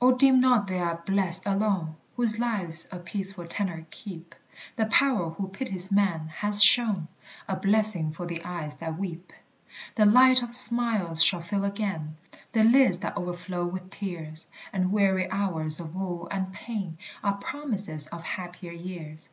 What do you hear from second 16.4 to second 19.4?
pain Are promises of happier years.